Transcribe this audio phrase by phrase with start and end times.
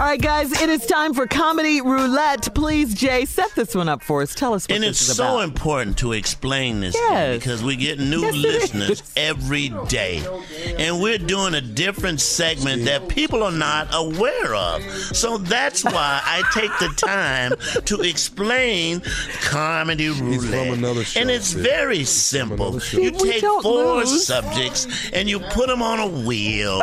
[0.00, 2.54] All right, guys, it is time for comedy roulette.
[2.54, 4.34] Please, Jay, set this one up for us.
[4.34, 5.44] Tell us what and this it's is so about.
[5.44, 7.10] important to explain this Yes.
[7.12, 10.24] thing because we get new Yes, listeners every day.
[10.78, 14.82] And we're doing a different segment that people are not aware of.
[15.14, 17.52] So that's why I take the time
[17.84, 19.02] to explain
[19.42, 20.78] comedy roulette.
[20.78, 21.62] another show, and it's Sid.
[21.62, 22.80] very simple.
[22.90, 24.26] You take four lose.
[24.26, 26.80] subjects and you put them on a wheel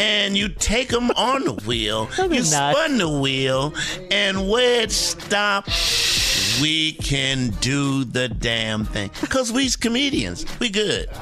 [0.00, 2.08] and you take them on the wheel.
[2.18, 2.74] You not.
[2.76, 3.74] spun the wheel
[4.10, 9.10] and where it stops we can do the damn thing.
[9.20, 10.44] Because we's comedians.
[10.60, 11.08] We good.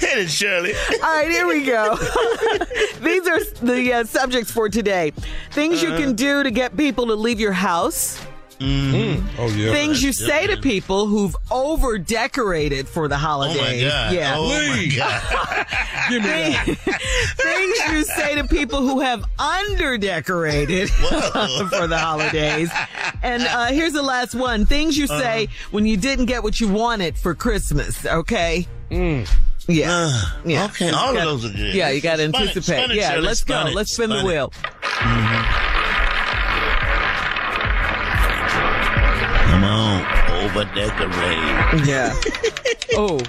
[0.00, 0.72] Hit it, Shirley.
[0.74, 1.96] All right, here we go.
[3.02, 5.12] These are the uh, subjects for today.
[5.52, 5.98] Things you Uh.
[5.98, 8.21] can do to get people to leave your house.
[9.38, 9.72] Oh yeah.
[9.72, 13.82] Things you that's say to people who've over decorated for the Oh holidays.
[13.82, 14.12] my God.
[14.14, 14.34] Yeah.
[14.36, 15.66] Oh my God.
[16.10, 16.66] Give me that.
[17.36, 20.90] Things you say to people who have under decorated
[21.70, 22.70] for the holidays.
[23.22, 24.66] And uh, here's the last one.
[24.66, 25.68] Things you say Uh-huh.
[25.72, 28.66] when you didn't get what you wanted for Christmas, okay?
[28.90, 29.24] Yeah.
[29.68, 30.64] Uh, Yeah.
[30.66, 31.74] Okay, You all of got- those are good.
[31.74, 32.90] Yeah, you got to anticipate.
[32.90, 33.66] it, yeah, Shirley, let's go.
[33.66, 34.28] it, Let's spin the spun it.
[34.28, 34.52] wheel.
[34.82, 35.61] Come
[40.42, 41.86] over decorate.
[41.86, 42.14] Yeah.
[42.94, 43.20] oh.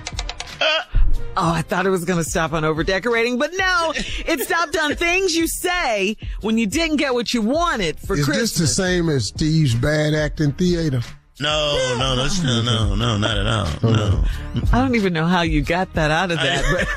[1.35, 4.77] Oh, I thought it was going to stop on over decorating, but no, it stopped
[4.77, 8.51] on things you say when you didn't get what you wanted for Is Christmas.
[8.51, 11.01] this the same as Steve's bad acting theater?
[11.39, 13.67] No, no, no, no, no, no, not at all.
[13.81, 13.91] Oh,
[14.53, 14.61] no.
[14.71, 16.87] I don't even know how you got that out of that, but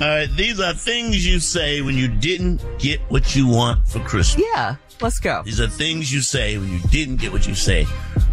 [0.00, 3.98] All right, these are things you say when you didn't get what you want for
[4.00, 4.46] Christmas.
[4.54, 5.42] yeah, let's go.
[5.44, 7.86] These are things you say when you didn't get what you say.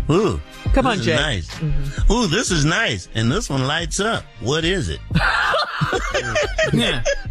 [0.09, 0.39] Ooh,
[0.73, 1.15] Come on, is Jay.
[1.15, 1.49] Nice.
[2.11, 4.23] Ooh, this is nice, and this one lights up.
[4.39, 4.99] What is it?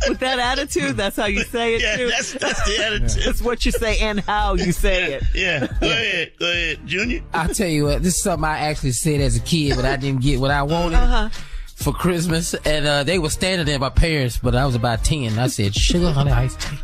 [0.09, 2.09] With that attitude, that's how you say it Yeah, too.
[2.11, 3.23] that's that's the attitude.
[3.25, 5.23] That's what you say and how you say it.
[5.35, 7.23] Yeah, go ahead, go ahead, Junior.
[7.33, 9.97] I'll tell you what, this is something I actually said as a kid, but I
[9.97, 11.29] didn't get what I wanted Uh-huh.
[11.77, 12.55] for Christmas.
[12.55, 15.39] And uh, they were standing there, my parents, but I was about 10.
[15.39, 16.77] I said, sugar, honey, iced tea.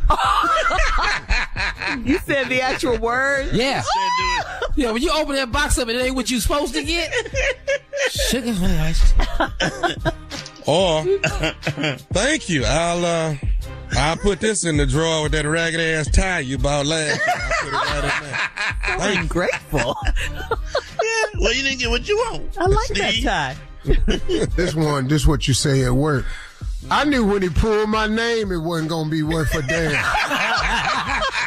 [2.04, 3.50] You said the actual word.
[3.52, 3.82] Yeah.
[4.76, 7.12] Yeah, when you open that box up and it ain't what you supposed to get.
[8.10, 10.10] Sugar, honey, iced tea.
[10.66, 11.02] Or
[12.12, 12.64] thank you.
[12.64, 13.34] I'll uh
[13.92, 17.34] I'll put this in the drawer with that ragged ass tie you bought last year.
[17.36, 18.40] I'll put it right in there.
[19.20, 19.96] I'm grateful.
[20.04, 22.56] Yeah, well, you didn't get what you want.
[22.58, 23.56] I like that tie.
[24.56, 26.26] This one, this what you say at work.
[26.90, 29.92] I knew when he pulled my name, it wasn't gonna be worth a damn.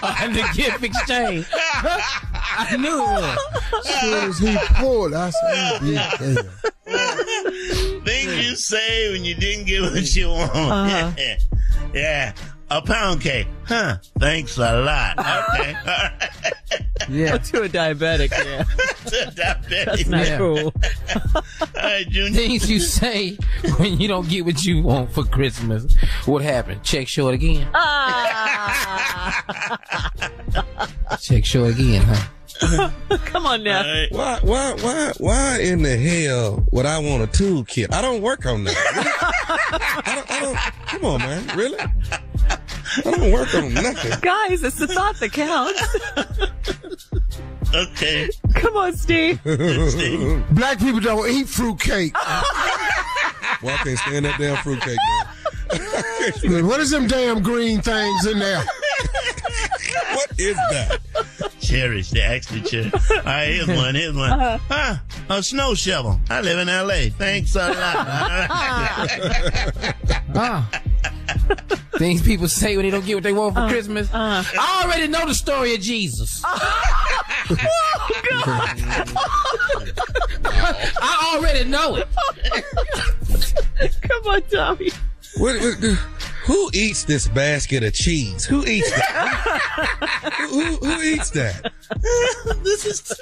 [0.04, 1.46] And the gift exchange.
[1.54, 3.38] I knew it was.
[3.88, 8.04] As soon as he pulled, I said, yeah, damn.
[8.04, 10.52] Things you say when you didn't get what you want.
[10.56, 11.12] Uh-huh.
[11.18, 11.38] Yeah.
[11.94, 12.34] yeah.
[12.70, 13.48] A pound cake.
[13.66, 13.98] Huh.
[14.20, 15.20] Thanks a lot.
[15.20, 15.74] Okay.
[15.86, 16.32] All right.
[17.10, 17.38] Yeah.
[17.38, 18.64] to a diabetic, yeah.
[19.86, 20.38] That's not Yeah.
[20.38, 20.74] cool.
[21.36, 21.44] All
[21.76, 22.32] right, Junior.
[22.34, 23.38] Things you say
[23.78, 25.94] when you don't get what you want for Christmas.
[26.26, 26.82] What happened?
[26.84, 27.68] Check short again.
[31.22, 32.28] Check show again, huh?
[33.26, 33.84] Come on now.
[34.12, 37.94] Why, why, why, why in the hell would I want a toolkit?
[37.94, 38.76] I don't work on that.
[40.06, 40.58] I don't, I don't,
[40.88, 41.58] come on, man.
[41.58, 41.78] Really?
[41.80, 44.20] I don't work on nothing.
[44.22, 45.98] Guys, it's the thought that counts.
[47.76, 48.30] Okay.
[48.54, 49.44] Come on, Steve.
[49.44, 52.14] Black people don't eat fruitcake.
[52.14, 55.33] Well, I can't stand that damn fruitcake, man.
[56.66, 58.64] what is them damn green things in there?
[60.14, 61.00] what is that?
[61.60, 62.10] Cherries.
[62.12, 62.94] They actually cherries.
[62.94, 63.96] All right, here's one.
[63.96, 64.32] Here's one.
[64.32, 64.60] Uh-huh.
[64.70, 66.20] Ah, a snow shovel.
[66.30, 67.10] I live in L.A.
[67.10, 67.78] Thanks a lot.
[70.36, 70.70] Ah.
[71.98, 74.10] Things people say when they don't get what they want for Christmas.
[74.14, 76.42] I already know the story of Jesus.
[80.46, 82.08] I already know it.
[84.02, 84.90] Come on, Tommy.
[85.38, 85.98] What, what,
[86.46, 88.46] who eats this basket of cheese?
[88.46, 90.42] Who eats that?
[90.50, 91.72] who, who, who eats that?
[92.64, 93.16] this is too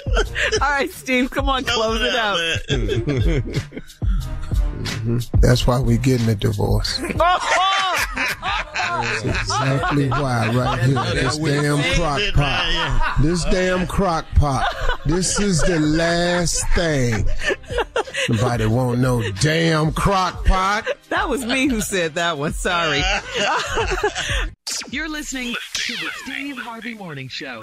[0.60, 2.38] All right, Steve, come on, close it out.
[4.82, 5.40] Mm-hmm.
[5.40, 7.00] That's why we're getting a divorce.
[7.24, 7.38] Oh,
[8.14, 9.20] oh, oh.
[9.24, 11.02] That's exactly why right here.
[11.14, 13.16] This damn crock pot.
[13.22, 14.66] This damn crock pot.
[15.06, 17.26] This is the last thing.
[18.28, 20.86] Nobody want no damn crock pot.
[21.08, 22.52] That was me who said that one.
[22.52, 23.02] Sorry.
[24.90, 27.60] You're listening to the Steve Harvey Morning Show.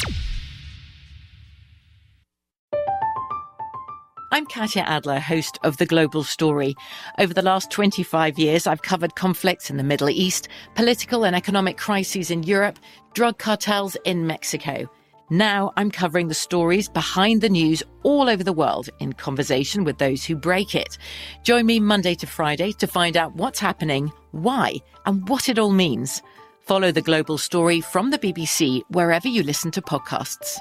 [4.31, 6.75] I'm Katya Adler, host of The Global Story.
[7.17, 11.77] Over the last 25 years, I've covered conflicts in the Middle East, political and economic
[11.77, 12.77] crises in Europe,
[13.13, 14.87] drug cartels in Mexico.
[15.31, 19.99] Now I'm covering the stories behind the news all over the world in conversation with
[19.99, 20.97] those who break it.
[21.43, 25.71] Join me Monday to Friday to find out what's happening, why, and what it all
[25.71, 26.23] means.
[26.61, 30.57] Follow The Global Story from the BBC wherever you listen to podcasts.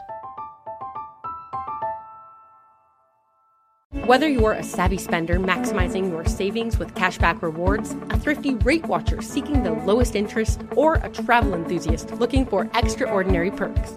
[4.04, 9.22] Whether you're a savvy spender maximizing your savings with cashback rewards, a thrifty rate watcher
[9.22, 13.96] seeking the lowest interest, or a travel enthusiast looking for extraordinary perks,